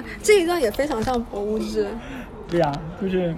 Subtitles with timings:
[0.00, 1.88] 对，这一段也非常像博物志。
[2.48, 3.32] 对呀、就是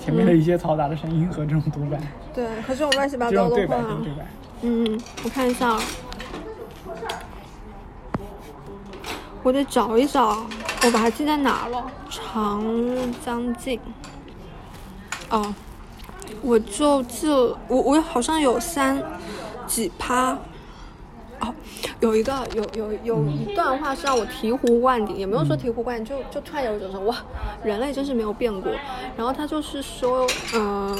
[0.00, 2.00] 前面的一些嘈杂的声音和这种独白，
[2.32, 4.26] 对，和这种乱七八糟的话对白，这，种对白。
[4.62, 5.82] 嗯，我看一下啊，
[9.42, 10.46] 我得找一找，
[10.84, 11.84] 我把它记在哪了？
[12.08, 12.64] 长
[13.24, 13.80] 江镜。
[15.30, 15.52] 哦，
[16.40, 19.02] 我就记了，我我好像有三
[19.66, 20.38] 几趴。
[21.82, 27.16] 哦，有一个有有有一段话是让我醍醐灌顶，也没有说醍醐灌顶，就就突然有一种说哇，
[27.64, 28.72] 人类真是没有变过。
[29.16, 30.96] 然后他就是说，呃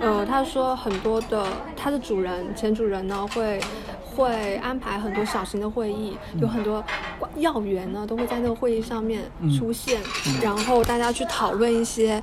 [0.00, 1.46] 呃，他说很多的
[1.76, 3.60] 他的主人前主人呢会
[4.16, 6.84] 会安排很多小型的会议，有很多
[7.36, 9.22] 要员呢都会在那个会议上面
[9.58, 10.00] 出现，
[10.42, 12.22] 然后大家去讨论一些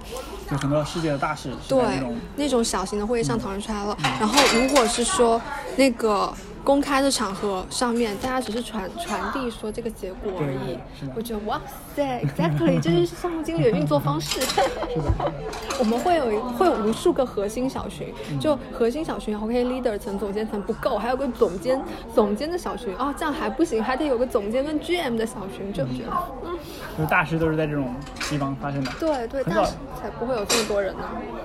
[0.52, 2.16] 有很多世界的大事对那种。
[2.36, 3.98] 那种小型的会议上讨论出来了。
[4.20, 5.42] 然后如果是说
[5.76, 6.34] 那个
[6.70, 10.78] 公开的场合上面，大家只是传传递说这个结果而已
[11.16, 11.60] 我觉得哇
[11.96, 14.40] 塞，exactly，这就是项目经理的运作方式。
[14.42, 14.56] 是
[15.02, 15.32] 的，
[15.80, 21.82] 我们会有会有无数个核心小群，嗯就核心小群，OK，leader 层、总监层不够，还有个总监
[22.14, 26.14] 总监的小群，哦，这样还不行，还得有个总监跟 GM 的小群，就觉得，
[26.46, 26.56] 嗯，
[27.00, 27.96] 就大师都是在这种
[28.30, 28.92] 地方发生的。
[29.00, 31.02] 对对，很早但才不会有这么多人呢。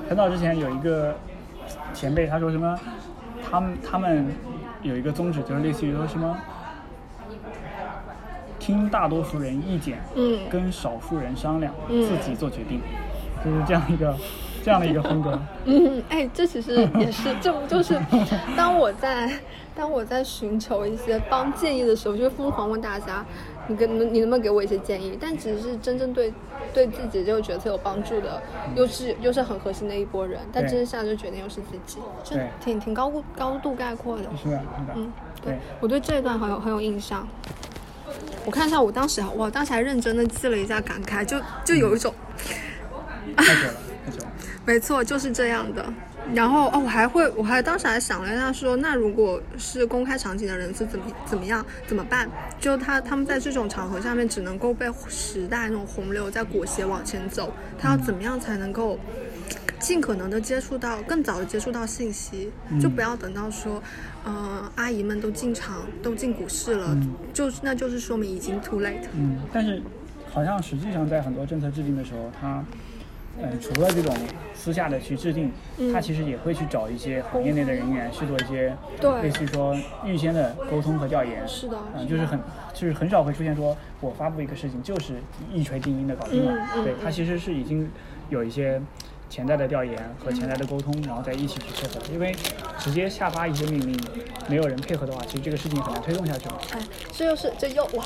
[0.07, 1.17] 很早之前有一个
[1.95, 2.79] 前辈，他说什么，
[3.51, 4.27] 他们他们
[4.85, 6.37] 有一个宗旨，就是类似于说什么，
[8.59, 10.39] 听大多数人意见，嗯。
[10.49, 12.03] 跟少数人商量，嗯。
[12.05, 12.81] 自己做决定，
[13.45, 14.15] 就是这样一个
[14.65, 15.39] 这样的一个风格。
[15.67, 18.01] 嗯，哎，这其实也是，这不就是
[18.57, 19.31] 当我在
[19.77, 23.25] 当我在寻求一些帮建议的时候，就会疯狂问大家，
[23.67, 25.19] 你跟你能不能给我一些建议？
[25.21, 26.33] 但其实是真正对
[26.73, 28.41] 对自己这个决策有帮助的，
[28.75, 34.25] 又是又是很核心的一波人，但对真正下这决定又是自己，这挺挺高度高度概括的。
[34.43, 35.13] 是的，是的，嗯，
[35.43, 37.27] 对对，我对这一段很有很有印象。
[38.47, 42.15] 我看一下，我当时我当时还认真的记了一下感慨，就就有一种。
[44.67, 45.93] 没错，就是这样的。
[46.33, 52.27] 然后哦，我还会，我还当时还想了一下说，那如果是公开场景的人是怎么怎么样怎么办？
[52.59, 58.99] 就他他们在这种场合下面只能够被时代那种洪流在裹挟往前走，他要怎么样才能够
[59.79, 62.51] 尽可能的接触到更早的接触到信息？
[62.81, 63.83] 就不要等到说，
[64.25, 66.97] 呃，阿姨们都进场都进股市了，
[67.35, 69.05] 就那就是说明已经 too late。
[69.13, 69.83] 嗯，但是
[70.33, 72.65] 好像实际上在很多政策制定的时候，它，
[73.41, 74.15] 呃，除了这种
[74.55, 75.51] 私下的去制定，
[75.93, 81.47] 他其实也会去找一些行业内的人员去做一些，对类似于说预先的沟通和调研。
[81.47, 82.39] 是的嗯、就是很，
[82.73, 85.15] 就是很少会出现说我发布一个事情就是
[85.53, 86.53] 一锤定音的搞定了。
[86.53, 87.91] 嗯嗯对，他其实是已经
[88.31, 88.81] 有一些。
[89.35, 92.07] 潜在的调研和潜在的沟通，然后再一起去配合的。
[92.13, 92.33] 因为
[92.79, 94.01] 直接下发一些命令，
[94.47, 96.59] 没有人配合的话，其实这个事情很难推动下去嘛。
[96.73, 96.81] 哎，
[97.11, 98.05] 这又是这又哇，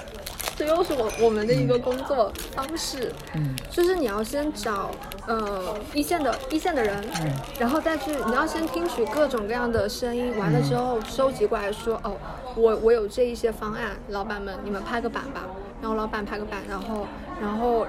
[0.56, 4.90] 这又是我我们的一个工作方式，嗯，就是你要先找
[5.26, 7.30] 呃一线的一线的人，嗯
[7.60, 12.16] 然后再去你要先听取各种各样的声音，完了之后收集过来说，哦，
[12.56, 15.42] 我我有这一些方案，老板们你们拍个板吧，
[15.82, 17.06] 然后老板拍个板，然后
[17.38, 17.86] 然后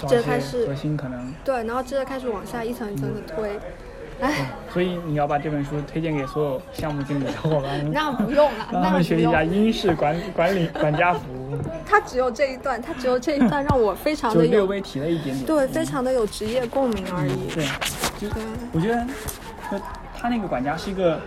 [0.00, 3.58] 找一这开始核心可能对，然后接着开始往下一层一层的推，
[4.20, 9.42] 哎，所以你要把这本书推荐给所有项目经理的小伙伴们， 那不用了， 让他那不们学一下。
[9.42, 15.46] 英式管管理管家服务， 他只有这一段，他只有这一段让我非常的有略微提了一点点。
[15.46, 17.48] 对，非常的有职业共鸣而已。
[17.54, 17.66] 对，
[18.72, 19.06] 我觉得，
[19.70, 19.84] 就
[20.18, 21.18] 他那个管家是一个，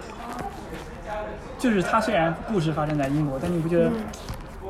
[1.58, 3.90] 就是他虽然故事发生在英国，但你不觉得，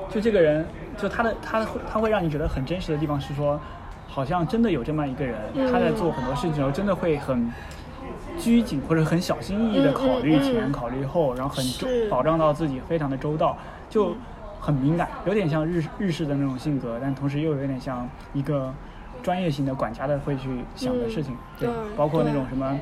[0.09, 0.65] 就这个人，
[0.97, 3.59] 就他的他他会让你觉得很真实的地方是说，
[4.13, 5.35] 好像真的有这么一个人，
[5.71, 7.51] 他在做很多事情的时候，真的会很。
[8.37, 13.55] 拘谨或者很小心翼翼的考虑前、考虑后，然后很周保障到自己非常的周到，
[13.89, 14.15] 就
[14.59, 18.73] 很敏感，有点像日日式的那种性格，但同时又有点像一个
[19.21, 21.37] 专业性的管家的会去想的事情。
[21.59, 22.77] 对包括那种什么，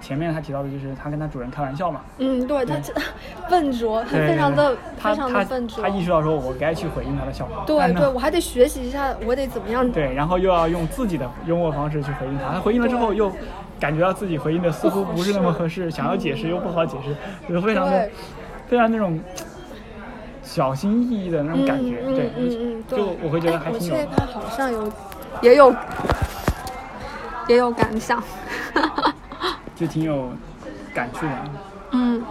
[0.00, 2.92] 前面他提到的就是他跟他主人开玩笑嘛，嗯，对他这
[3.50, 5.88] 笨拙，他非常的他非常的他笨拙他。
[5.88, 9.90] 意识到说我该去回应他的笑话，对对，我还得学习一下，我得怎么样？
[9.90, 13.32] 对，然后又要用自己的幽默方式去回应他，他回应了之后又
[13.80, 18.08] 感觉到自己回应的似乎不是那么合适，想要解释又不好解释，就非常的
[18.68, 19.18] 非常那种
[20.42, 22.14] 小心翼翼的那种感觉，嗯
[22.88, 22.98] 对。
[22.98, 24.92] 就我会觉得还挺有这一趴好像有，
[25.40, 25.74] 也有
[27.48, 28.22] 也有感想。
[29.76, 30.30] 就挺有
[30.92, 31.32] 感触的。
[31.92, 32.24] 嗯。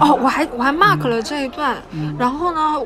[0.00, 1.76] 哦，我还我还 mark 了这一段，
[2.18, 2.80] 然后呢，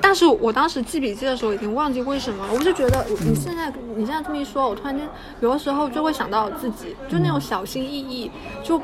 [0.00, 5.06] 但是我当时记笔记的时候已经忘记为什么了，我就觉得你现在你现在这么一说，我突然间
[5.40, 8.30] 有的时候就会想到自己，就那种小心翼翼，
[8.64, 8.80] 就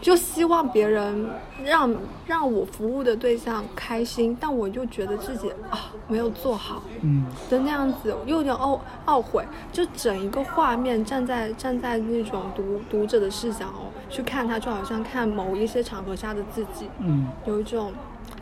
[0.00, 1.28] 就希望别人
[1.64, 1.94] 让
[2.26, 9.44] 让我服务的对象开心，但我就觉得自己啊没有做好嗯的那样子，又有点懊懊悔。
[9.72, 17.26] 就整一个画面站在站在那种读读者的视角哦去看他，就好像看某一些场合下的自己，嗯。
[17.46, 17.92] 有一种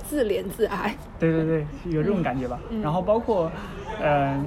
[0.08, 0.96] 自怜自哀。
[1.18, 2.58] 对对对，有这种感觉吧。
[2.70, 3.50] 嗯然后包括，
[4.00, 4.40] 呃，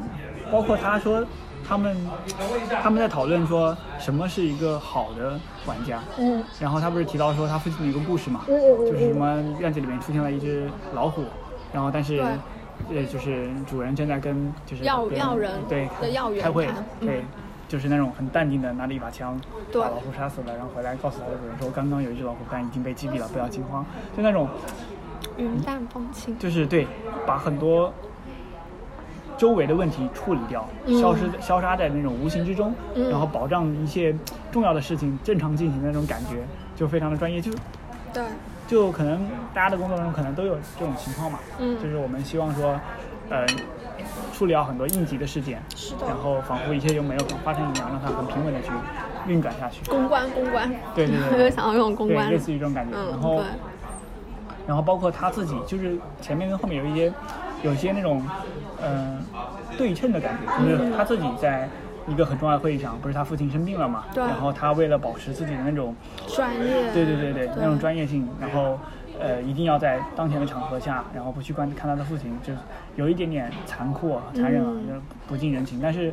[0.52, 1.26] 包括他说
[1.72, 1.98] 他们
[2.84, 6.02] 他们在讨论说什么是一个好的玩家。
[6.20, 11.24] 嗯然后他不是提到说他父亲的一个故事嘛，嗯就是什么院子里面出现了一只老虎，
[11.72, 12.22] 然后但是。
[12.90, 16.68] 呃，就是主人正在跟就是跟要要人对的要员开会
[17.00, 17.24] 对，
[17.68, 19.40] 就是那种很淡定的拿着一把枪
[19.72, 23.86] 对把老虎杀死了，然后回来告诉他的主人说刚刚有一只老虎，但已经被击毙了，不要惊慌，
[24.18, 24.50] 就那种
[25.38, 26.36] 云淡风轻。
[26.40, 26.88] 就是对，
[27.24, 27.94] 把很多
[29.42, 34.14] 周围的问题处理掉，嗯消失消杀在那种无形之中，嗯然后保障一切
[34.52, 36.44] 重要的事情正常进行的那种感觉，
[36.76, 37.42] 就非常的专业。
[37.42, 37.52] 就
[38.14, 38.22] 对，
[38.68, 42.80] 就可能大家的工作中可能都有这种情况嘛，嗯就是我们希望说，
[43.32, 43.44] 呃，
[44.32, 48.70] 处理好很多应急的事件，是的然后仿佛一切就没有发生一样，让它很平稳的去
[49.26, 49.84] 运转下去。
[49.90, 50.72] 公关公关。
[50.94, 52.30] 对对对 就想要用公，关。
[52.30, 52.96] 类似于这种感觉。
[52.96, 53.42] 嗯，然后。
[54.68, 57.12] 然后包括他自己，就是前面跟后面有一些，
[57.64, 58.24] 有些那种，
[58.84, 59.24] 嗯、
[59.78, 61.70] 对称的感觉，就是他自己在
[62.08, 64.24] 一个很重要的会议上，不是他父亲生病了嘛，对。
[64.24, 65.96] 然后他为了保持自己的那种，
[66.28, 66.92] 专业。
[66.94, 68.80] 对对对对，那种专业性，然后，
[69.20, 72.60] 呃，一定要在当前的场合下，然后不去观看他的父亲，就是
[72.96, 74.88] 有一点点残酷、残忍啊，嗯。
[74.88, 74.94] 就
[75.28, 76.12] 不近人情，但是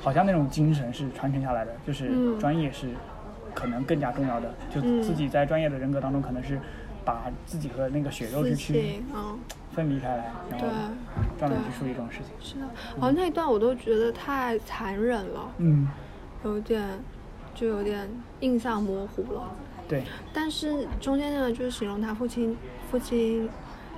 [0.00, 2.38] 好像那种精神是传承下来的，就是嗯。
[2.38, 2.88] 专业是
[3.54, 5.02] 可能更加重要的，就嗯。
[5.02, 6.58] 自己在专业的人格当中可能是
[7.04, 9.38] 把自己和那个血肉之躯，嗯，
[9.78, 12.34] 分离开来，然后对专门去处理这种事情。
[12.40, 12.66] 是的。
[12.98, 15.86] 哦，那一段我都觉得太残忍了，嗯，
[16.44, 16.84] 有点，
[17.54, 18.10] 就有点
[18.40, 19.48] 印象模糊了。
[19.86, 20.02] 对，
[20.32, 22.56] 但是中间那个就是形容他父亲，
[22.90, 23.48] 父亲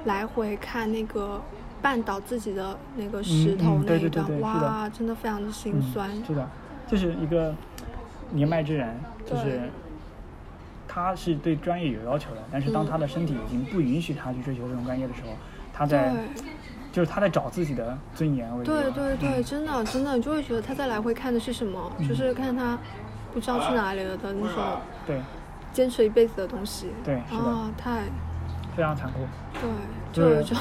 [0.04, 1.40] 来回看那个
[1.82, 6.10] 绊倒自己的那个石头那一段，哇，真的非常的心酸。
[6.10, 6.46] 嗯，是的，
[6.86, 7.54] 就是一个
[8.30, 8.94] 年迈之人，
[9.24, 9.62] 就是
[10.86, 15.30] 他是对专业有要求的，但是当嗯他的身体已经不允许他去追求这种专业的时候，
[15.80, 16.12] 他在
[16.92, 18.46] 就是他在找自己的尊严。
[18.62, 22.78] 对对对，真的真的，你就会觉得他在来回看的是什么，嗯就是看他
[23.32, 24.62] 不知道去哪里了的那种
[25.06, 25.18] 对，
[25.72, 26.90] 坚持一辈子的东西。
[27.02, 28.02] 对啊，太
[28.76, 29.20] 非常残酷。
[30.12, 30.56] 对，就就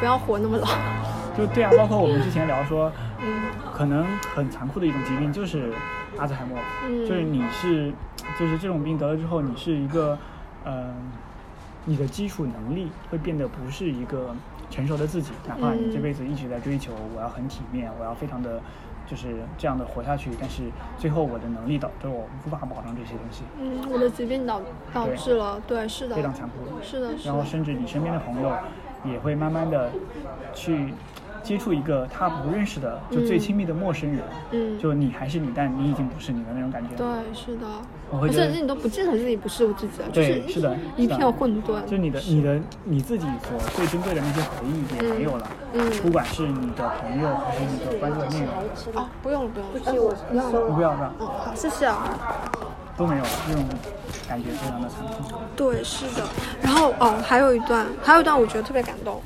[0.00, 0.66] 不要活那么老。
[1.36, 2.90] 就对啊，包括我们之前聊说，
[3.22, 3.42] 嗯
[3.74, 5.70] 可能很残酷的一种疾病就是
[6.16, 7.92] 阿兹海默，嗯就是你是，
[8.38, 10.16] 就是这种病得了之后，你是一个，
[10.64, 10.94] 呃，
[11.84, 14.34] 你的基础能力会变得不是一个
[14.72, 18.58] 成熟的自己，哪怕你这嗯辈子一直在追求，我要很体面，我要非常的，
[19.06, 20.62] 就是这样的活下去，但是
[20.96, 26.54] 最后我的能力导致我无法保障这些东西，嗯，我的疾病导导致了，对，是的非，常残酷。
[26.82, 28.50] 是的，是然后，甚至你身边的朋友
[29.04, 29.90] 也会慢慢的
[30.54, 30.94] 去
[31.42, 34.22] 接触一个他不认识的就最嗯亲密的陌生人，
[34.52, 36.90] 嗯，就你还是你，但你已经不是你的那种感觉。
[36.96, 37.66] 对，是的，
[38.10, 41.84] 我会觉得而且你都不记得自己不是我自己了，就对，是是的，一片混沌。
[41.84, 45.48] 就你的、你的、你自己所最珍贵的那些回忆也没有了。
[45.74, 50.50] 嗯不管是你的朋友还是你的关注的内容，哦，不用了，不用了，哎，我不要了。
[50.74, 52.18] 不要不要，嗯，好，谢谢啊。
[52.94, 53.64] 都没有了，这种
[54.28, 55.38] 感觉非常的残酷。
[55.56, 56.22] 对，是的。
[56.60, 59.22] 然后哦，还有一段，还有一段我觉得特别感动。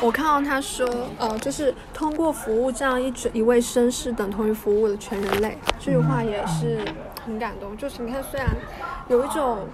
[0.00, 5.56] 我看到他说，呃，就是通过服务这样一一位绅士，等同于服务了全人类。
[5.78, 6.80] 这句话也是
[7.24, 7.76] 很感动。
[7.76, 8.48] 就是你看，虽然
[9.08, 9.66] 有一种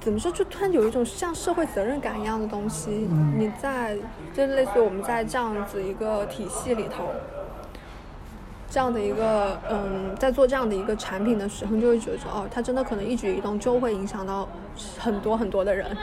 [0.00, 3.96] 怎么说，就突然有一种像社会责任感一样的东西，你在
[4.34, 7.04] 就类似于我们在这样子一个体系里头，
[8.68, 14.48] 这样的一个嗯，在做这样的一个产品的时候，就会觉得说，哦，它真的可能一举一动就会影响到
[14.98, 15.96] 很多很多的人。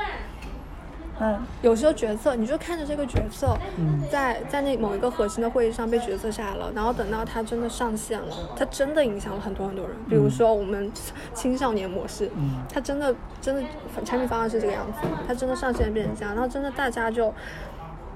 [1.21, 4.01] 那有时候决策，你就看着这个决策，嗯。
[4.09, 9.95] 在在那某一个核心的会议上被决策下来了，然后等到它真的上线了，它真的影响了很多很多人。
[10.09, 10.91] 比如说我们
[11.35, 12.63] 青少年模式，嗯。
[12.73, 13.61] 它真的真的
[14.03, 17.31] 产品方案是这个样子，它真的上线变成这样，然后真的大家就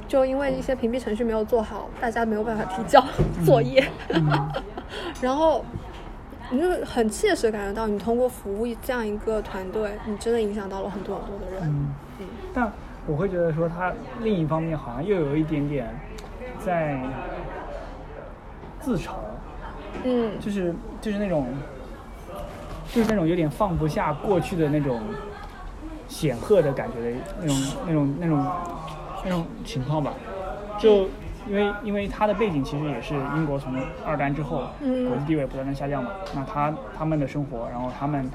[0.07, 3.03] 就因为一些屏蔽程序没有做好，大家没有办法提交
[3.45, 3.87] 作业，
[5.21, 5.63] 然后
[6.49, 11.63] 你就很切实感觉到，你通过服务这样一个团队，你真的影响到了很多很多的人。
[11.63, 11.93] 嗯。
[12.17, 12.71] 嗯，但
[13.07, 15.87] 我会觉得说，他另一方面好像又有一点点
[16.59, 16.99] 在
[18.79, 19.11] 自嘲，
[20.03, 20.39] 嗯。
[20.39, 21.47] 就是就是那种，
[22.91, 24.99] 就是那种有点放不下过去的那种
[26.07, 28.45] 显赫的感觉的那种那种那种
[29.23, 30.13] 那种情况吧。
[30.79, 31.07] 就
[31.47, 33.71] 因为因为他的背景其实也是英国从
[34.03, 35.07] 二战之后嗯。
[35.07, 38.27] 国际地位不断的下降嘛，那他他们的生活，然后他们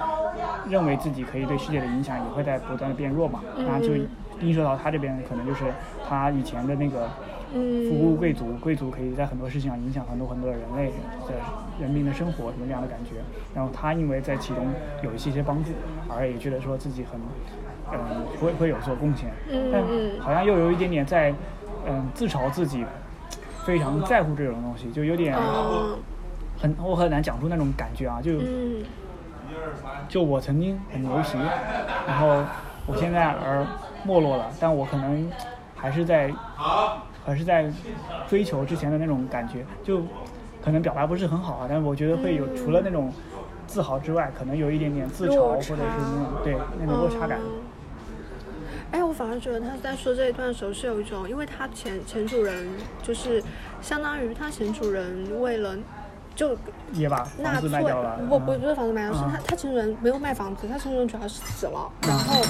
[0.69, 3.95] 认为自己可以对世界的影响也会在不断的变弱嘛，嗯然后就
[4.41, 5.65] 映射到他这边可能就是
[6.09, 7.09] 他以前的那个
[7.55, 7.89] 嗯。
[7.89, 10.91] 服务贵族，贵族可以在很多事情上影响很多很多的人类
[11.27, 11.35] 的
[11.81, 13.17] 人民的生活，什么这样的感觉。
[13.55, 14.67] 然后他因为在其中
[15.03, 15.71] 有一些些帮助，
[16.09, 17.21] 而也觉得说自己很，
[17.93, 19.31] 嗯，会会有所贡献，
[19.73, 19.83] 但
[20.21, 21.35] 好像又有一点点在，
[21.87, 22.85] 嗯，自嘲自己
[23.65, 25.99] 非常在乎这种东西，就有点嗯
[26.57, 28.85] 很我很难讲出那种感觉啊，就嗯。
[30.09, 31.37] 就我曾经很牛皮，
[32.07, 32.43] 然后
[32.87, 33.67] 我现在而
[34.05, 35.31] 没落了，但我可能
[35.77, 36.33] 还是在
[37.25, 37.71] 还是在
[38.29, 40.03] 追求之前的那种感觉，就
[40.63, 42.57] 可能表达不是很好啊，但是我觉得会有、嗯。
[42.57, 43.13] 除了那种
[43.67, 47.39] 自豪之外，可能有一点点自嘲或者是那种对那种落差感。
[47.41, 47.61] 嗯。
[48.93, 52.69] 哎，我反而觉得他在说这一段的时候是有一种，因为他前前主人
[53.03, 53.43] 就是
[53.81, 55.77] 相当于他前主人为了
[56.35, 56.57] 就
[56.93, 58.61] 也把纳粹房子卖掉了，不不嗯。
[58.61, 59.31] 不是房子卖掉，是嗯。
[59.31, 62.43] 他他前主人没有卖房子，他前主人主要是死了，然后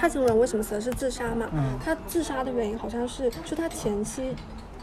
[0.00, 1.46] 他前主人为什么死的是自杀嘛？
[1.52, 1.78] 嗯。
[1.84, 4.34] 他自杀的原因好像是就他前妻，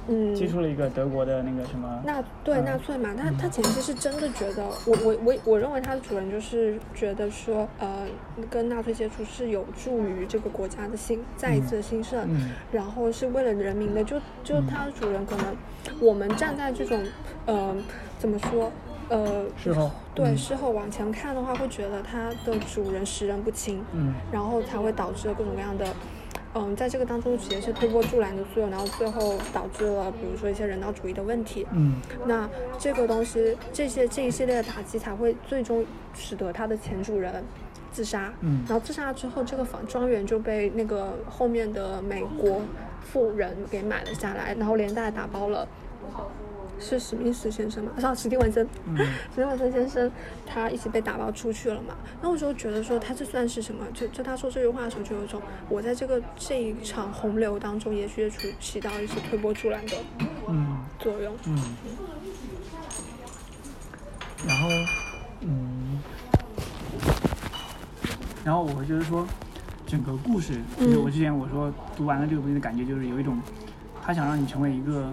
[0.07, 8.05] 嗯，接触了一个德国的那个什么，纳对嗯纳粹嘛，他他前期是真的觉得，我我我我认为他的主人就是觉得说，呃，
[8.49, 12.51] 跟纳粹接触是有助于这个国家的兴再一次的兴盛，嗯。
[12.71, 15.55] 然后是为了人民的，就就他的主人可能，
[15.99, 17.03] 我们站在这种，
[17.45, 17.75] 呃，
[18.19, 18.71] 怎么说，
[19.09, 25.85] 呃，事后对嗯事后往前看的话，会觉得它的主人识人不清，嗯然后才会导致了各种各样的，
[26.53, 31.65] 嗯，在这个当中也是推波助澜的作用，然后最后导致了比如说一些人道主义的问题。
[31.71, 37.43] 嗯那这个东西，这些这一系列的打击才会最终使得它的前主人
[37.91, 38.33] 自杀。
[38.41, 42.61] 嗯然后自杀之后，这个房庄园就被那个后面的美国
[43.01, 45.65] 富人给买了下来，然后连带打包了。
[46.79, 47.91] 是史密斯先生吗？
[48.01, 48.67] 啊，史蒂文森。
[48.85, 48.97] 嗯
[49.33, 50.11] 史蒂文森先生
[50.45, 51.95] 他一起被打包出去了嘛？
[52.21, 53.85] 那我就觉得说他这算是什么？
[53.93, 59.97] 就就他说这句话的时候，就有一种我在这个这一场洪流当中，也许也起起到一些推波助澜的
[60.47, 61.33] 嗯作用。
[61.45, 61.57] 嗯，
[64.47, 64.69] 然后
[65.41, 65.99] 嗯，
[68.45, 69.27] 然后我会觉得说，
[69.85, 73.39] 整个故事，就是我之前我说读完了这个东西的感觉，就是有一种
[74.03, 75.11] 他想让你成为一个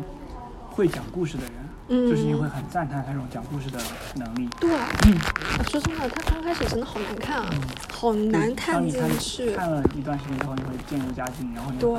[0.75, 1.52] 会讲故事的人，
[1.88, 3.78] 嗯就是你会很赞叹他这种讲故事的
[4.16, 4.49] 能力。
[4.59, 4.71] 对，
[5.07, 5.14] 嗯
[5.69, 7.50] 说真的，他刚开始真的好难看啊，
[7.93, 9.52] 好难看进你看去。
[9.54, 11.95] 看了一段时间之后，你会渐入佳境，然后你会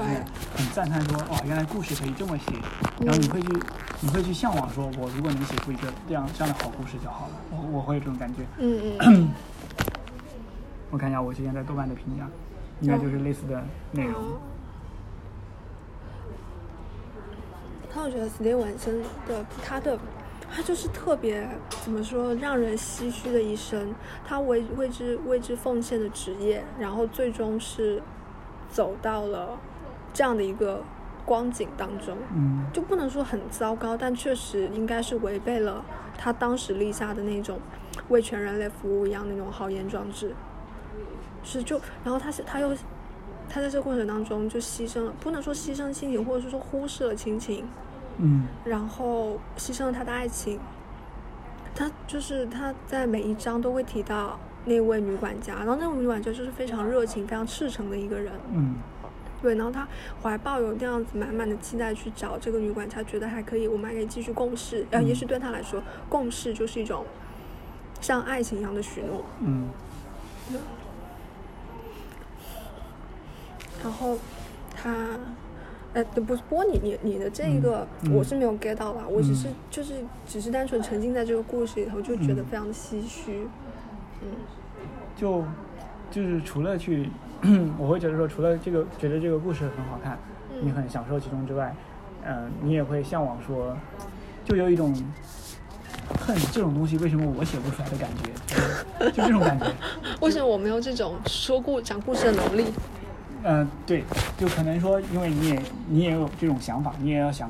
[0.58, 2.52] 很赞叹说，哦，原来故事可以这么写，
[3.00, 3.48] 然后你会去，
[4.02, 8.42] 你会去向往说，我如果能写出一个这样这样的好故事就好了，我我会有这种感觉。
[8.58, 9.30] 嗯嗯
[10.92, 12.28] 我看一下我之前在豆瓣的评价，
[12.82, 13.64] 应该就是类似的
[13.94, 14.14] 内容。
[14.22, 14.55] 嗯。
[17.96, 19.98] 但我觉得斯蒂文森的他的
[20.54, 21.48] 他就是特别
[21.82, 23.96] 怎么说，让人唏嘘的一生。
[24.28, 28.02] 他为为之为之奉献的职业，然后最终是
[28.70, 29.58] 走到了
[30.14, 30.84] 这样的一个
[31.26, 32.18] 光景当中。
[32.34, 35.84] 嗯就不能说很糟糕，但确实应该是违背了
[36.18, 37.60] 他当时立下的那种
[38.10, 40.34] 为全人类服务一样那种豪言壮志。
[41.44, 42.76] 是就，然后他是他又
[43.48, 47.68] 他在这个过程当中就牺牲了，不能说牺牲亲情，或者是说忽视了亲情，
[48.18, 50.60] 嗯然后牺牲了他的爱情。
[51.74, 58.32] 他就是他在每一章都会提到那位女管家，然后那位女管家就是非常热情、非常赤诚的一个人。
[58.54, 58.76] 嗯
[59.42, 59.88] 对，然后他
[60.24, 64.88] 怀抱有那样子满满的期待去找这个女管家，觉得还可以，我们还可以继续共事。
[64.90, 67.06] 然后也许对他来说，共事就是一种
[68.02, 69.24] 像爱情一样的许诺。
[69.42, 69.70] 嗯
[73.84, 74.18] 然后
[74.74, 75.20] 他，
[75.96, 79.94] 呃，不，不过你你你的这一个、我是没有 get 到吧，我只是嗯就是
[80.28, 83.48] 只是单纯沉浸在这个故事里头，就觉得嗯非常的唏嘘。
[84.22, 84.28] 嗯
[85.16, 85.46] 就
[86.12, 87.10] 就是除了去，
[87.80, 90.20] 我会觉得说，除了这个觉得这个故事很好看，
[90.62, 91.74] 你很享受其中之外，
[92.26, 93.78] 嗯、你也会向往说，
[94.44, 94.94] 就有一种
[96.20, 99.66] 恨这种东西为什么我写不出来的感觉， 就这种感觉。
[100.20, 102.66] 为什么我没有这种说故讲故事的能力？
[103.48, 104.04] 嗯、对，
[104.38, 107.50] 就可能说，因为你也你也有这种想法，你也要想，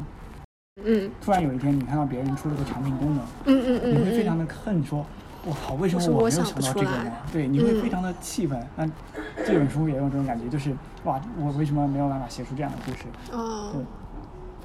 [0.83, 5.05] 嗯突然有一天你看到别人出了个产品功能，嗯嗯嗯你会非常嗯，的恨说，
[5.45, 7.11] 我靠，为什么我我没有想到这个呢？
[7.31, 8.61] 对，你会嗯非常的气愤。
[8.75, 8.85] 那
[9.45, 10.75] 这本书也有这种感觉，就是
[11.05, 13.05] 哇，我为什么没有办法写出这样的故事？
[13.31, 13.81] 哦对，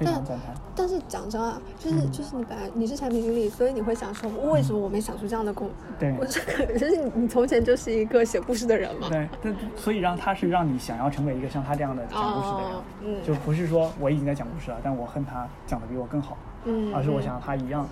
[0.05, 0.55] 非常赞叹。
[0.75, 5.69] 但是讲真啊，就是嗯就是你本来你是产品经理，所以你会想说，为什么我没想出这样的工？
[5.99, 9.07] 对我这个就是你你从前就是一个写故事的人嘛。
[9.09, 17.87] 对，但所以让他是让你想要成为一个像他这样的讲故事的人，哦嗯就不是说我已经在讲故事了，但我恨他讲的比我更好，嗯，而是我嗯想他一样，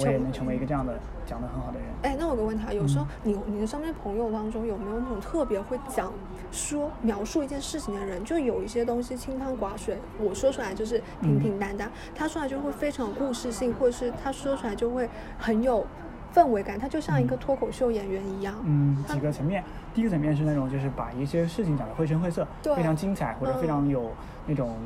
[0.00, 1.88] 我也能成为一个这样的讲的很好的人。
[2.02, 6.12] 哎，那我有个问题啊，有时嗯候你你的身边朋友当中有没有那种特别会讲
[6.50, 8.24] 说描述一件事情的人？
[8.24, 15.86] 就有一些东西清汤寡水，我说出来就是平平淡淡，他说出来就会非常有故事性，或者是他说出来就会很有
[16.34, 18.54] 氛围感，他就像一个脱口秀演员一样。
[18.64, 19.62] 嗯，几个层面，
[19.94, 24.10] 第一个层面是那种就是把一些事情讲得绘声绘色，对非常精彩或者非常嗯有
[24.46, 24.76] 那种。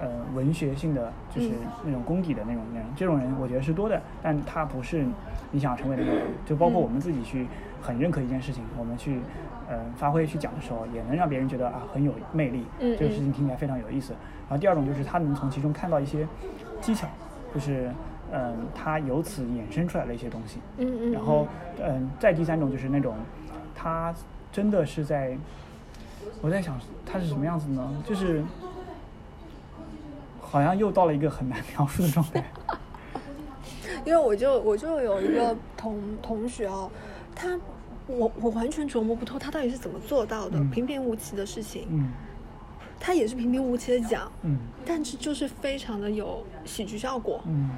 [0.00, 5.04] 呃，文学性的就是嗯那种功底的那种人，这种人我觉得是多的，但他不是
[5.50, 6.28] 你想成为的那种人。
[6.44, 7.46] 就包括嗯我们自己去
[7.80, 9.20] 很认可一件事情，我们去
[9.68, 14.12] 呃发挥去讲的时候，也能让别人觉得啊很有魅力，嗯这个事情嗯听起来非常有意思。
[14.48, 16.26] 然后第二种就是他能从其中看到一些
[16.80, 17.06] 技巧，
[17.54, 17.90] 就是
[18.32, 20.58] 嗯、他由此衍生出来的一些东西。
[20.78, 21.12] 嗯嗯。
[21.12, 21.46] 然后，
[21.80, 23.14] 嗯，再第三种就是那种，
[23.76, 24.12] 他
[24.50, 25.38] 真的是在，
[26.42, 27.88] 我在想他是什么样子呢？
[28.04, 28.42] 就是
[30.54, 32.44] 好像又到了一个很难描述的状态。
[34.06, 36.88] 因为我就我就有一个同同学哦，
[37.34, 37.58] 他
[38.06, 40.70] 我我完全琢磨不透他到底是怎么做到的，嗯。
[40.70, 42.12] 平平无奇的事情，嗯。
[43.00, 44.58] 他也是平平无奇的讲，嗯。
[44.86, 47.40] 但是就是非常的有喜剧效果。
[47.46, 47.70] 嗯。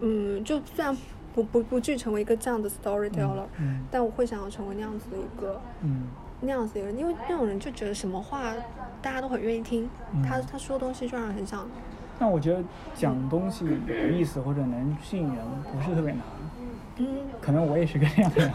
[0.00, 0.96] 嗯，就虽然
[1.34, 6.06] 不不不具成为一个这样的 storyteller，、嗯但我会想要成为那样子的一个嗯。
[6.40, 8.54] 那样子的人，因为那种人就觉得什么话
[9.02, 10.22] 大家都很愿意听，嗯。
[10.22, 11.68] 他他说东西就让人很想，
[12.18, 12.62] 但我觉得
[12.94, 15.36] 讲东西有意思或者能吸引人
[15.72, 16.20] 不是特别难，
[16.98, 17.06] 嗯，
[17.40, 18.52] 可能我也是个这样的人。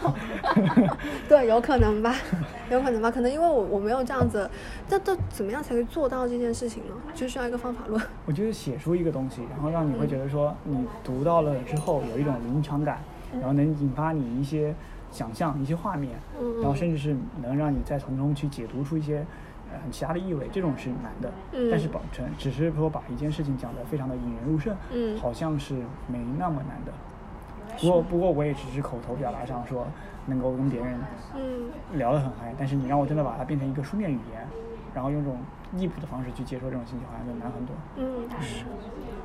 [1.28, 2.14] 对，有可能吧，
[2.70, 4.48] 有可能吧，可能因为我我没有这样子，
[4.88, 6.94] 这这怎么样才可以做到这件事情呢？
[7.14, 8.00] 就需要一个方法论。
[8.26, 12.98] 我觉得写出一个东西，然后让你会觉得说，你读到了之后有一种临场感，
[13.34, 14.74] 然后能引发你一些
[15.10, 19.24] 想象、一些画面，嗯然后甚至是能让你再从中去解读出一些呃
[19.82, 21.30] 很其他的意味，这种是难的。
[21.52, 25.74] 嗯但是保证只是说把一件事情讲得非常的引人入胜，嗯好像是
[26.06, 26.92] 没那么难的。
[27.80, 29.86] 不过不过我也只是口头表达上说
[30.26, 30.98] 能够跟别人
[31.36, 34.46] 嗯聊得很嗨，但是你让我真的把它变成一个书面语言，
[34.94, 35.38] 然后用这种
[35.76, 37.74] 易谱的方式去接受这种信息，好像就难很多。
[37.96, 38.64] 嗯是，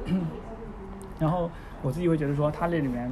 [1.19, 1.49] 然后
[1.81, 3.11] 我自己会觉得说，它这里面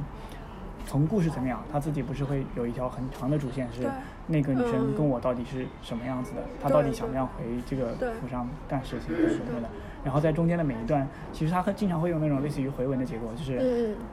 [0.86, 3.88] 从故事层面啊，他自己不是会有一条很长的主线，是
[4.26, 9.68] 那个女生嗯跟我到底是什么样子的，她对到底想不想回这个对府上干事情什么的。
[10.04, 13.58] 然后在中间的每一段，其实他很经常会用那种类似于回文的结构，就是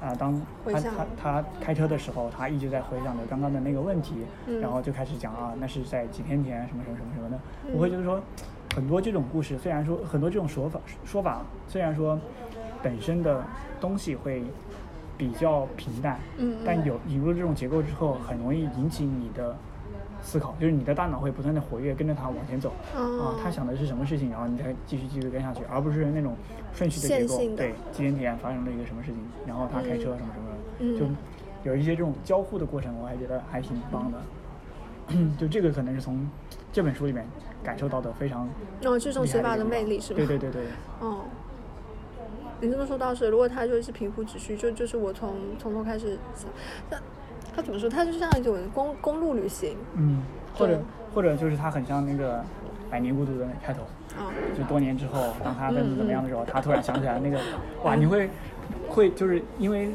[0.01, 7.37] 嗯啊、当他他他开车的时候，他一直在回想着刚刚的那个问题，嗯然后就开始讲啊，那是在几天前什么什么什么什么的。
[7.65, 8.21] 嗯我会觉得说，
[8.73, 12.17] 很多这种故事，虽然说很多这种说法说法，虽然说
[12.81, 13.43] 本身的
[13.81, 14.43] 东西会
[15.21, 19.55] 比较平淡，嗯但有引入这种结构之后，很容易引起你的
[20.19, 22.73] 思考，就是你的大脑会不断的活跃，跟着它往前走。
[22.97, 23.21] 哦。
[23.21, 26.35] 啊，他想的是什么事情，然后你再继续继续跟下去，而不是那种
[26.73, 30.97] 顺序的结构对，几点点发生了一个什么事情，然后他开车什么什么的，嗯。
[30.97, 34.17] 就有一些这种交互的过程，我还觉得还挺棒的。
[35.37, 36.27] 就这个可能是从
[36.71, 37.23] 这本书里面
[37.61, 38.47] 感受到的非常
[38.85, 40.17] 哦，这种写法的魅力是吧？
[40.17, 40.63] 对对对对，
[41.01, 41.19] 哦，
[42.61, 46.47] 你这么说倒是，如果他就是平铺直叙，就就是我从从头开始想，
[46.91, 46.97] 那
[47.55, 47.89] 他怎么说？
[47.89, 50.21] 他就像一种公公路旅行嗯，
[50.55, 50.79] 或者
[51.13, 52.37] 或者就是他很像那个
[52.89, 53.81] 《百年孤独》的开头，
[54.15, 57.39] 啊，就多年之后，当他怎么怎么样的时嗯候，他突然想起来那个，
[57.83, 58.29] 哇，你会
[58.87, 59.89] 会就是因为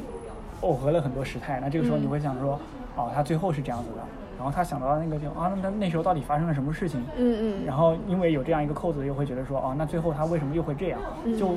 [0.60, 2.58] 耦合了很多时态，那这个时候嗯你会想说，
[2.96, 4.02] 哦，他最后是这样子的，
[4.36, 7.00] 然后他想到那个就啊，那那那时候到底发生了什么事情？
[7.16, 11.00] 嗯嗯，然后因为有这样一个扣子，又会觉得说，哦，那最后他为什么又会这样？
[11.24, 11.56] 嗯就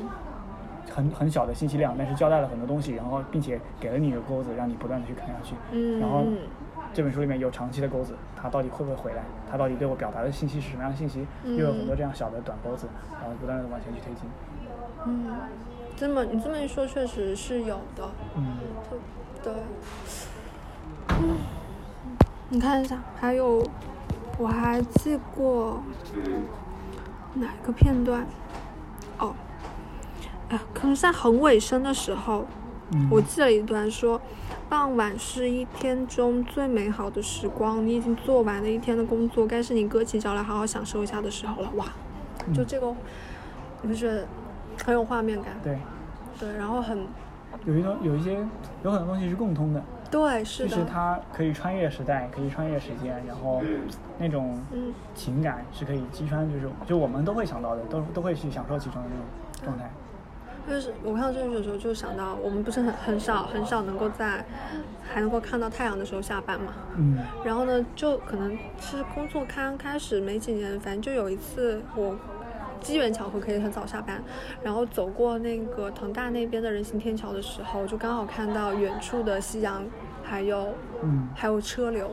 [0.94, 5.56] 很很小的信息量，但是交代了很多东西，然后并且给了你一个钩子，让你不断的去看下去。
[5.72, 6.38] 嗯然后嗯
[6.92, 9.24] 这本书里面有长期的钩子，它到底会不会回来？
[9.50, 11.26] 它到底对我表达的信息是什么样的信息？
[11.46, 12.88] 又有很多这样小的短钩子，
[13.22, 14.24] 然后不断的往前去推进。
[15.06, 15.28] 嗯，
[15.96, 18.58] 这么你这么一说，确实是有的，嗯
[19.44, 19.54] 对，
[21.10, 21.38] 嗯，
[22.50, 23.64] 你看一下，还有
[24.38, 25.82] 我还记过
[27.36, 28.26] 哪个片段？
[30.50, 32.46] 哦，啊，可能在很尾声的时候，
[32.92, 34.20] 嗯，我记了一段说，
[34.68, 41.72] 傍晚是一天中最美好的时光，你已经做完了一天的工作，该是你搁起脚来好好享受一下的时候了。
[41.76, 41.86] 哇，
[42.54, 42.94] 就这个，
[43.82, 44.28] 你不觉得
[44.86, 45.54] 很有画面感？
[45.64, 45.78] 对，
[46.40, 47.06] 对，然后很
[47.66, 48.46] 有一种有一些
[48.84, 53.62] 有很多东西是共通的，对，是的，就是它可以穿越时代，可以穿越时间，然后
[54.18, 59.26] 那种嗯情感是可以击穿，就是就我们都会想到的，都都会去享受其中的那种
[59.66, 59.92] 状态。
[60.70, 64.46] 就是我看到这句的时候，就想到我们不是很很少很少能够在
[65.12, 66.74] 还能够看到太阳的时候下班嘛。
[66.96, 67.18] 嗯。
[67.44, 72.16] 然后呢，就可能是工作刚开始没几年，反正就有一次我
[72.80, 74.24] 机缘巧合可以很早下班，
[74.64, 79.84] 然后走过那个腾大那边的人行天桥的时候，就刚好看到远处的夕阳，
[80.24, 81.28] 还有嗯。
[81.36, 82.12] 还有车流，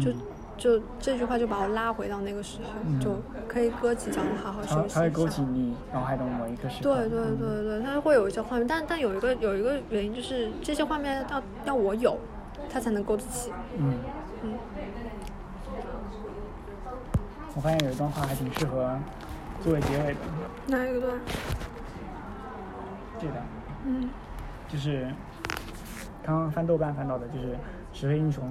[0.00, 0.16] 就嗯
[0.58, 3.16] 就这句话就把我拉回到那个时候，嗯就
[3.46, 4.94] 可以搁几脚好好它休息一下。
[4.96, 6.94] 它会勾起你脑海中某一个时刻。
[6.96, 12.18] 对对对对，它会有一些画面，但但有一个有一个原因就是这些画面要要我有，
[12.68, 13.52] 它才能勾得起。
[13.78, 13.94] 嗯。
[14.42, 14.54] 嗯
[17.54, 18.96] 我发现有一段话还挺适合
[19.60, 20.20] 作为结尾的，
[20.66, 21.18] 哪一个段？
[23.18, 23.44] 这段
[23.84, 24.08] 嗯
[24.68, 25.12] 就是
[26.22, 27.56] 刚刚翻豆瓣翻到的，就是
[27.92, 28.48] 石黑英雄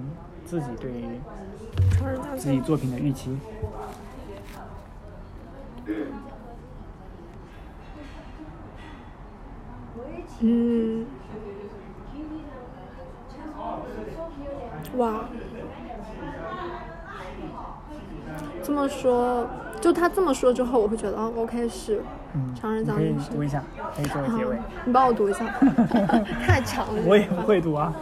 [0.47, 1.19] 自己对于。
[2.37, 3.37] 自己作品的预期。
[10.39, 11.05] 嗯。
[14.95, 15.25] 哇。
[18.63, 19.47] 这么说，
[19.81, 22.01] 就他这么说之后，我会觉得，哦，OK，是
[22.33, 23.33] 嗯，常人你可以奖女生。
[23.33, 23.63] 读一下，
[23.95, 24.63] 可以作为结尾好。
[24.85, 25.45] 你帮我读一下，
[26.45, 27.01] 太长了。
[27.05, 27.93] 我也不会读啊。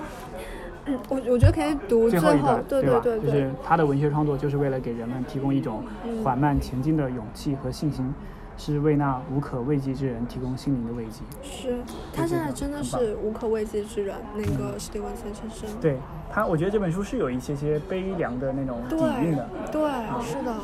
[0.85, 2.99] 嗯，我我觉得可以读最最后一段，对吧？
[3.01, 8.13] 对对就是他的文学创作，就是为了给人们提供一种嗯缓慢前进的勇气和信心，
[8.57, 11.21] 是为那无可慰藉之人提供心灵的慰藉。
[11.41, 11.77] 是，
[12.13, 15.69] 他现在真的是无可慰藉之人，那个史蒂文森先生。
[15.81, 15.97] 对
[16.31, 19.49] 他，我觉得这本书是有一些些悲凉的那种底蕴对的。
[19.71, 19.81] 对，
[20.23, 20.55] 是的，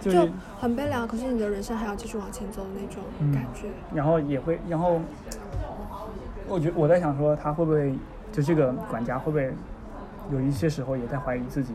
[0.00, 3.68] 就是很悲凉，可是你的人生还要继续往前走的那种嗯感觉。
[3.94, 5.00] 然后也会，然后
[6.46, 7.94] 我觉我在想说，他会不会
[8.30, 9.52] 就这个管家会不会
[10.32, 11.74] 有一些时候也在怀疑自己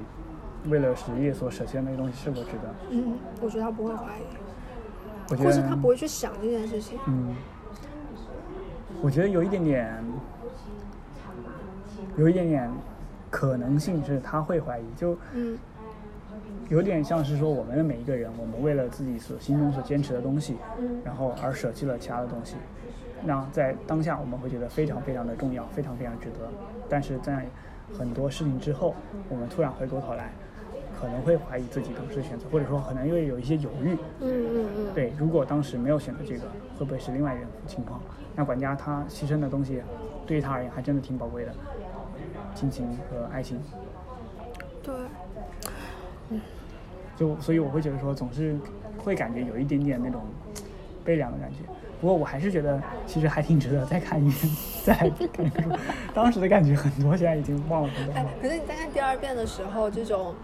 [0.67, 2.73] 为了实业所舍弃的那些东西是否值得？
[2.89, 4.23] 嗯，我觉得他不会怀疑，
[5.29, 6.97] 我觉得或是他不会去想这件事情。
[7.07, 7.35] 嗯，
[9.01, 10.03] 我觉得有一点点，
[12.17, 12.71] 有一点点
[13.29, 15.57] 可能性是他会怀疑，就嗯
[16.69, 22.55] 有点像是说我们的每一个人，我们为了自己所心中所坚持的东西，嗯然后而舍弃了其他的东西，
[23.23, 26.49] 那在当下我们会觉得非常非常的重要，非常非常值得。
[26.89, 27.45] 但是在
[27.93, 28.95] 很多事情之后，
[29.29, 30.31] 我们突然回过头来，
[30.99, 33.97] 可能会怀疑自己当时的选择，或者说可能会有一些犹豫。
[34.21, 36.43] 嗯嗯嗯，对，如果当时没有选择这个，
[36.77, 38.01] 会不会是另外一种情况？
[38.35, 39.81] 那管家他牺牲的东西，
[40.25, 41.53] 对于他而言还真的挺宝贵的，
[42.53, 43.61] 亲情和爱情。
[44.83, 44.93] 对，
[47.15, 48.57] 就所以我会觉得说，总是
[48.97, 50.21] 会感觉有一点点那种
[51.03, 51.59] 悲凉的感觉。
[52.05, 55.67] 不过我还是觉得，其实还挺值得再看一遍， 再来看一遍。
[56.13, 60.35] 当时的感觉很多，现在已经忘了很多哎。，可是你在看第二遍的时候，这种。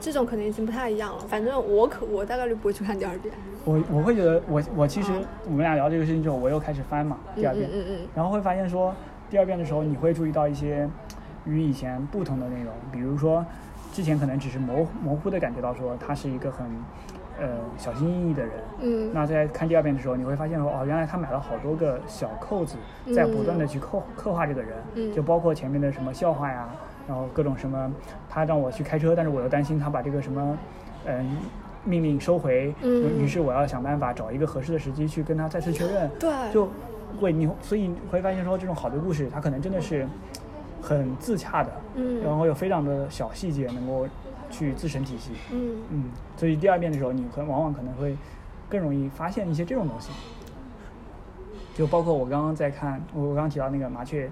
[0.00, 3.32] 这种可能已经不太一样了，反正我可我大概率不会去看第二遍。
[3.66, 5.12] 我我会觉得我我其实
[5.44, 8.94] 我们俩聊这个事情之后，我又开始翻嘛第二遍，嗯嗯嗯然后会发现说
[9.28, 10.88] 第二遍的时候，你会注意到一些
[11.44, 13.44] 与以前不同的内容，比如说
[13.92, 16.66] 之前可能只是模模糊的感觉到说它是一个很
[17.40, 17.48] 呃
[17.78, 19.10] 小心翼翼的人，嗯。
[19.12, 22.76] 那在看第二遍的时候，你会发现说哦，原来他买了好多个小扣子，
[23.14, 25.12] 在不断的去刻刻画这个人，嗯。
[25.12, 26.68] 就包括前面的什么笑话呀，
[27.08, 27.90] 然后各种什么，
[28.28, 30.58] 他让我去开车，但是我又担心他把这个什么，
[31.06, 31.36] 嗯、
[31.84, 33.18] 命令收回，嗯。
[33.18, 36.30] 于是我要想办法找一个合适的时机去跟他再次确认，对。
[36.52, 36.68] 就
[37.20, 40.06] 会你所以你会发现说这种好的故事，它可能真的是
[40.80, 42.22] 很自洽的，嗯。
[42.22, 44.06] 然后有非常的小细节能够
[44.50, 46.04] 去自成体系，嗯嗯，
[46.36, 48.16] 所以第二遍的时候，你可往往可能会
[48.68, 50.10] 更容易发现一些这种东西。
[51.72, 54.30] 就包括我刚刚在看，我我刚刚提到那个麻雀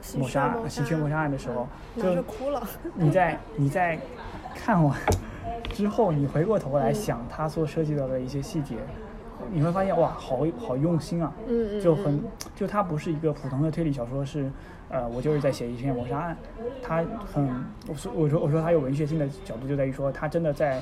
[0.00, 2.62] 喜鹊谋杀谋喜鹊谋杀案的时候，就着哭了。
[2.94, 3.98] 你在你在
[4.54, 4.96] 看完
[5.70, 8.76] 之后，你回过头来想他所涉及到的一些细节，
[9.52, 12.22] 你会发现哇，好好用心啊，嗯嗯就很嗯
[12.54, 14.50] 就它不是一个普通的推理小说，是
[14.88, 16.36] 呃，我就是在写一篇谋杀案，
[16.82, 17.48] 它很
[17.88, 20.80] 我说我说我说它有文学性的角度就在于说，它真的在。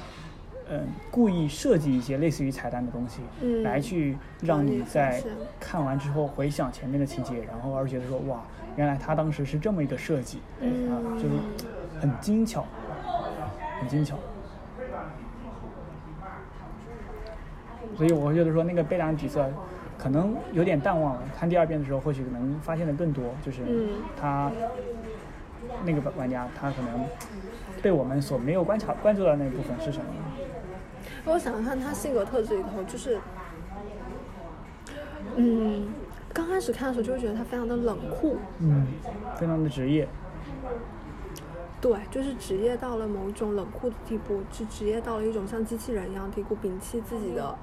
[0.70, 5.20] 嗯，故意设计一些类似于彩蛋的东西，嗯来去让让你你在
[5.60, 8.40] 看完之后回想前面的情节，然后而觉得说哇，
[8.76, 11.34] 原来他当时是这么一个设计，哎啊，就是
[12.00, 12.64] 很精巧，
[13.80, 14.16] 很精巧。
[18.02, 19.48] 所以我会觉得说那个悲凉的底色
[19.96, 24.50] 可能有点淡忘了，看第二遍的时候或许能发现的更多，就是嗯他
[25.84, 27.06] 那个玩家他可能
[27.80, 30.06] 被我们所没有观察关注到的那部分是什么。
[31.26, 33.20] 我想看他性格特质里头，就是，
[35.36, 35.86] 嗯，
[36.32, 38.88] 刚开始看的时候就会觉得他非常的冷酷，嗯，
[39.36, 40.08] 非常的职业。
[41.80, 47.56] 对，就是职业到了某种冷酷的地步，是职业到了一种像机器人一样低估，摒弃自己的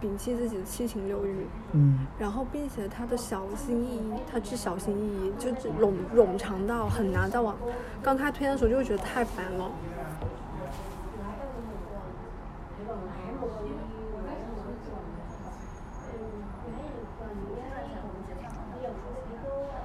[0.00, 7.56] 摒弃自己的七情六欲，嗯然后并且他的小心翼翼，他是小心翼翼，就只冗冗长到很难再往
[8.02, 9.70] 刚开推的时候就会觉得太烦了。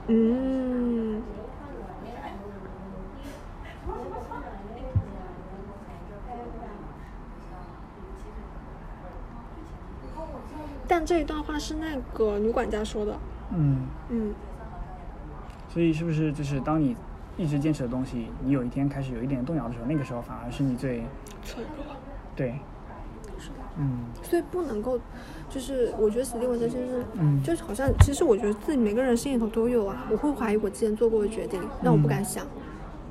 [0.08, 0.42] 嗯，
[11.04, 13.20] 但这一段话是那个女管家说的。
[13.54, 14.34] 嗯，嗯，
[15.68, 16.96] 所以是不是就是当你
[17.36, 21.04] 一直坚持的东西，你有一天开始有一点动摇的时候，那个时候反而是你最
[21.44, 21.94] 脆弱。
[22.38, 22.56] 对，
[23.38, 23.56] 是的。
[23.76, 24.98] 嗯所以不能够，
[25.50, 30.08] 就是我觉得史蒂文森先生，嗯就是好像其实我觉得自己每个人心里头都有啊。
[30.10, 32.48] 我会怀疑我之前做过的决定，那我不敢想。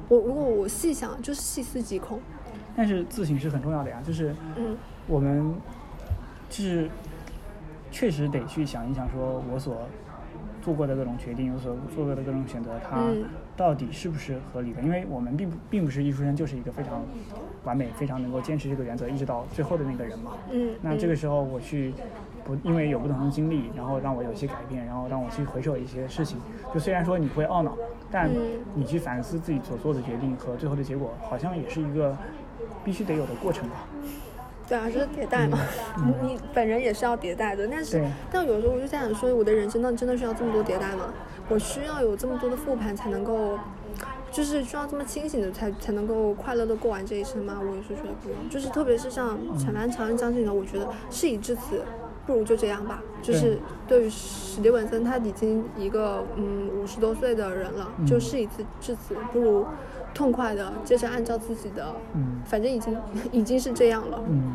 [0.09, 2.19] 我如果我细想，就是细思极恐。
[2.75, 4.75] 但是自省是很重要的呀，就是嗯
[5.07, 5.55] 我们
[6.49, 6.89] 就是
[7.93, 9.87] 确实得去想一想，说我所
[10.63, 13.25] 做过的各种决定，我所做过的各种选择，它嗯
[13.57, 14.81] 到底是不是合理的？
[14.81, 17.05] 因为我们并不并不是一出生就是一个非常
[17.65, 20.33] 完美、非常能够坚持这个原则一直到最后的那个人嘛。
[20.51, 21.93] 嗯，那这个嗯时候我去
[22.45, 26.39] 不因为有不同的经历，然后让我有一些改变，然后让我去回首一些事情。
[26.73, 27.77] 就虽然说你会懊恼，
[28.11, 28.41] 但嗯
[28.75, 32.17] 你去反思自己所做的决定和最后的结果，好像也是一个
[32.83, 33.87] 必须得有的过程吧。
[34.69, 35.59] 对啊，就是迭代嘛。
[35.99, 41.13] 嗯 你你本人也是要迭代的，但是但有时候我就在想说，我的人生那真的需要这么多迭代吗？
[41.49, 43.59] 我需要有这么多的复盘才能够，
[44.31, 47.61] 就是需要这么清醒的才才能够快乐的过完这一生吗？
[47.61, 48.49] 我也是觉得不用。
[48.49, 51.83] 就是特别是像嗯《长安长安将近》呢，我觉得事已至此。
[52.25, 59.67] 不如就这样吧，就是对于史蒂文森，他已经一个嗯五十多岁的人了，嗯就事已至至此，不如
[60.15, 62.41] 痛快的接着按照自己的，嗯。
[62.45, 62.97] 反正已经
[63.33, 64.55] 已经是这样了，嗯，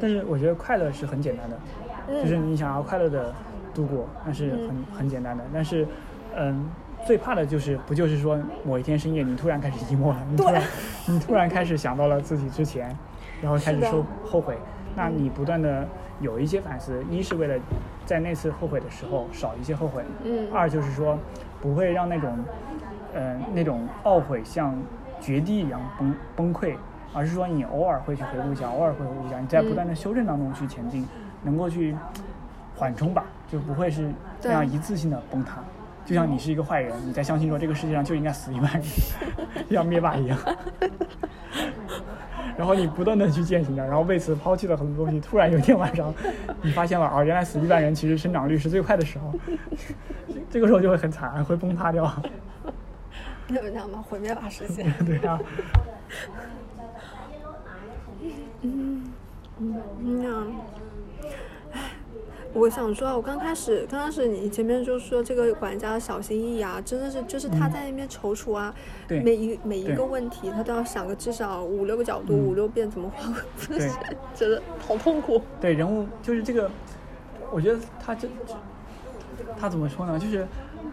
[0.00, 1.58] 但是我觉得快乐是很简单的，
[2.08, 2.22] 嗯。
[2.22, 3.32] 就是你想要快乐的
[3.74, 4.84] 度过，那是很、嗯。
[4.92, 5.44] 很简单的。
[5.52, 5.86] 但是，
[6.36, 6.68] 嗯，
[7.06, 10.62] 最怕的就是不就是说某一天深夜你突然开始 emo 了，你突然
[11.06, 12.96] 你突然开始想到了自己之前，
[13.42, 13.90] 然后开始是的。
[13.90, 14.56] 受后悔，
[14.96, 15.86] 那你不断的
[16.20, 17.54] 有一些反思，一是为了
[18.04, 20.46] 在那次后悔的时候少一些后悔，嗯。
[20.52, 21.18] 二就是说
[21.60, 22.38] 不会让那种，
[23.14, 24.74] 呃，那种懊悔像
[25.20, 26.74] 决堤一样崩崩溃，
[27.12, 31.06] 而是说你偶尔会去回顾一下，偶尔会回顾一下，你在不断的修正当中去前进，
[31.42, 31.96] 能够去
[32.76, 34.10] 缓冲吧，就不会是
[34.42, 35.62] 那样一次性的崩塌。
[36.06, 38.82] 就像你是一个坏人，你在相信说这个世界上就应该死一万人，
[39.70, 40.38] 像灭霸一样。
[42.56, 45.20] 然后你不断的去践行着，然后为此抛弃了很多东西。
[45.20, 46.12] 突然有一天晚上，
[46.62, 49.32] 你发现了啊，原来死一万人其实生长率是最快的时候，
[50.50, 52.12] 这个时候就会很惨，会崩塌掉。
[53.50, 54.84] 那就这样吧，毁灭吧世界。
[55.04, 55.38] 对啊，
[58.62, 59.04] 嗯
[60.22, 60.46] 呀，
[61.72, 61.80] 唉，
[62.52, 68.74] 我想说啊，我刚开始，刚开始你前面就说这个管家小心翼翼啊，真的是就是他在那边踌躇啊，
[69.08, 73.98] 嗯每一每一个问题他都要想个至少五六个角度，嗯五六遍怎么画，真的是
[74.34, 75.42] 觉得好痛苦。
[75.60, 76.70] 对人物就是这个，
[77.50, 78.28] 我觉得他这
[79.58, 80.18] 他怎么说呢？
[80.18, 80.46] 就是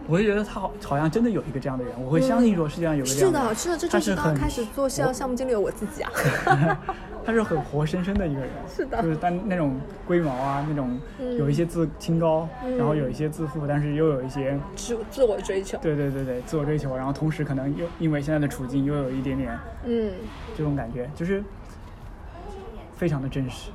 [0.06, 6.10] 我会觉得他好好像真的有一个这样的人，我会相信说世界上有个这是样的人，的，是的，这就是是刚开始做项项目经理的我自己啊。
[7.26, 9.02] 他是很活生生的一个人， 是的。
[9.02, 11.36] 就是但那种龟毛啊，那种嗯。
[11.36, 20.10] 有一些自清高，嗯然后有一些自负，但是又有一些自自我追求，对对对对自我追求，然后同时可能又因为现在的处境又有一点点嗯。
[20.56, 21.44] 这种感觉，就是
[22.96, 23.70] 非常的真实。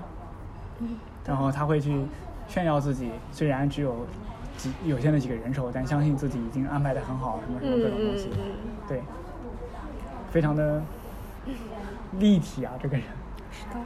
[1.27, 2.01] 然后他会去
[2.47, 4.05] 炫耀自己，虽然只有
[4.57, 8.29] 几有限的几个人手，但相信自己已经安排的很好，什么什么嗯各种东西，
[8.87, 9.01] 对，
[10.31, 10.81] 非常的
[12.19, 13.05] 立体啊，这个人。
[13.51, 13.79] 是的。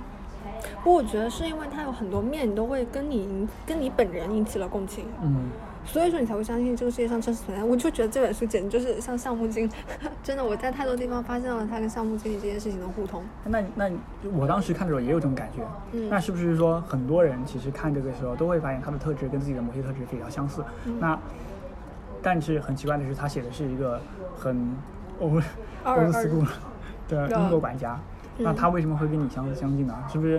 [0.83, 5.49] 不过我觉得是因为他有很多面，你都会跟你跟你本人引起了共情，嗯，
[5.87, 7.63] 所以说你才会相信这个世界上真实存在。
[7.63, 9.71] 我就觉得这本书简直就是像项目经理，
[10.21, 13.23] 真的我在太多地方发现了他跟项目经理这件事情的互通。
[13.45, 13.89] 那那
[14.33, 15.63] 我当时看的时候也有这种感觉。
[15.93, 20.63] 嗯那是不是说很多人其实看这个时候都会发现他的特质跟自己的某些特质比较相似？
[20.85, 21.17] 嗯那
[22.21, 23.99] 但是很奇怪的是，他写的是一个
[24.37, 24.75] 很
[25.19, 25.41] old
[25.85, 26.45] school
[27.07, 27.97] 的英国管家。
[28.37, 29.95] 那嗯他为什么会跟你相相近呢？
[30.11, 30.37] 是不是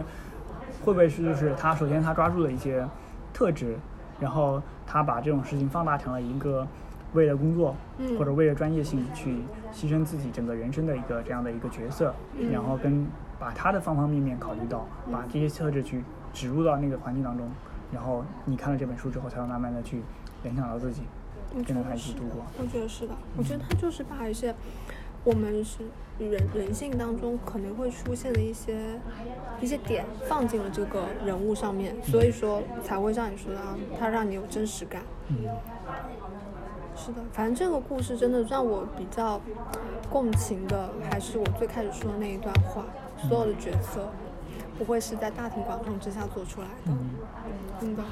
[0.84, 2.87] 会不会是就是他首先他抓住了一些
[3.32, 3.76] 特质，
[4.20, 6.66] 然后他把这种事情放大成了一个
[7.14, 9.38] 为了工作、嗯或者为了专业性去
[9.72, 13.07] 牺牲自己整个人生的一个这样的一个角色，嗯然后跟
[13.38, 16.02] 把他的方方面面考虑到，把这些特质去
[16.33, 17.48] 植入到那个环境当中，
[17.92, 20.02] 然后你看了这本书之后，才会慢慢的去
[20.42, 21.02] 联想到自己，
[21.54, 23.14] 我觉跟着他得是的一起度过。，我觉得是的。
[23.37, 24.54] 我觉得他就是把一些
[25.24, 25.78] 我们是
[26.18, 29.00] 人人性当中可能会出现的一些
[29.61, 35.02] 一些点放进了这个人物上面，所以说才会像你说的啊，它让你有真实感。
[35.28, 35.37] 嗯
[37.00, 39.40] 是的，反正这个故事真的让我比较
[40.11, 42.85] 共情的，还是我最开始说的那一段话，
[43.28, 44.09] 所有的角色
[44.76, 46.98] 不会是在大庭广众之下做出来的，嗯
[47.81, 48.02] 真的。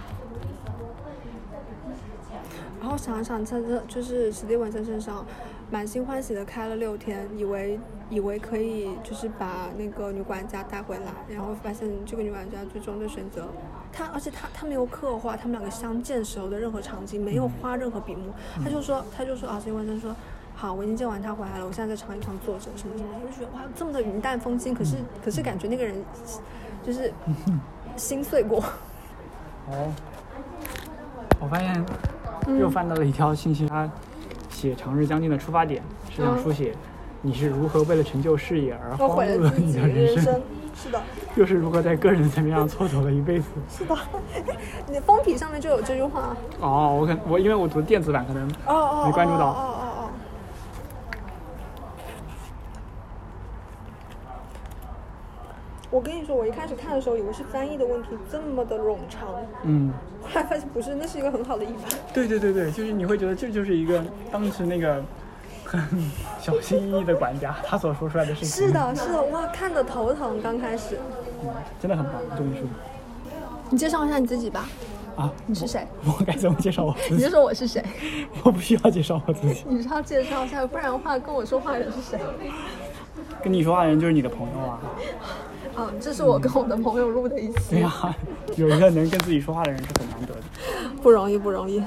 [2.81, 5.27] 然后想一想，在这就是史蒂文森身上，
[5.71, 13.49] 满心欢喜的开了六天，以为以为可以就是把那个女管家带回来，然后发现这个女管家最终的选择，
[13.93, 20.15] 她而且她她没有刻画他们两个相见时候的任何场景，没有花任何笔墨，她就说她就说啊，史蒂文森说。
[20.59, 25.95] 好，我已经见完他回来了，我现在在长椅上坐着，什么什么，我就觉得哇，这么的云淡风轻，可是可是感觉那个人
[26.83, 27.13] 就是
[27.95, 28.65] 心碎过。
[29.69, 29.93] 哦，
[31.39, 31.85] 我发现
[32.59, 33.87] 又翻到了一条信息，他
[34.57, 36.73] 写《长日将近》的出发点是想书写
[37.21, 40.41] 你是如何为了成就事业而荒我毁芜了你的的人生，，
[40.75, 40.99] 是的，
[41.37, 43.49] 又是如何在个人层面上蹉跎了一辈子。
[43.69, 43.95] 是的。
[44.89, 46.35] 你的封皮上面就有这句话。
[46.59, 50.09] 哦，我可我因为我读电子版，可能没关注到哦哦哦
[55.91, 56.01] 哦。
[56.37, 59.29] 我一开始看的时候以为是翻译的问题，这么的冗长，
[59.65, 61.89] 嗯，后来发现不是，那是一个很好的译法。
[62.13, 65.03] 对对对对，就是你会觉得这就是一个当时那个
[65.65, 65.83] 很
[66.39, 68.67] 小心翼翼的管家他所说出来的事情。
[68.67, 70.41] 是，的，是的，哇，看的头疼。
[70.43, 70.99] 刚开始，
[71.43, 71.49] 嗯，
[71.81, 72.63] 真的很棒这本书
[73.71, 74.69] 你介绍一下你自己吧，
[75.17, 75.33] 啊。
[75.47, 75.87] 你是谁？
[76.05, 77.15] 我该怎么介绍我自己？
[77.15, 77.83] 你就说我是谁？
[78.45, 82.21] 我不需要介绍我自己，你是要介绍一下，不然的话跟我说话的人是谁？
[83.43, 84.81] 跟你说话的人就是你的朋友啊。
[85.77, 87.93] 啊，这是我跟我的朋友录的一期，对呀、
[88.57, 90.41] 有一个能跟自己说话的人是很难得的。
[91.03, 91.83] 不容易，不容易。